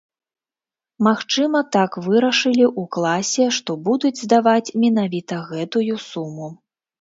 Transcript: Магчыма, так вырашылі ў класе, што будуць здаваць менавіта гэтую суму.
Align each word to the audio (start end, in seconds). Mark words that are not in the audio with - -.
Магчыма, 1.07 1.59
так 1.75 1.97
вырашылі 2.05 2.65
ў 2.69 2.87
класе, 2.97 3.45
што 3.59 3.77
будуць 3.89 4.13
здаваць 4.23 4.73
менавіта 4.85 5.35
гэтую 5.51 6.01
суму. 6.09 6.49